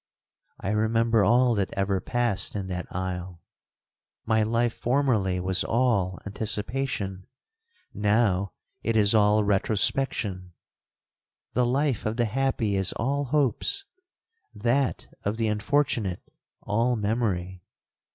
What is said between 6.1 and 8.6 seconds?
anticipation,—now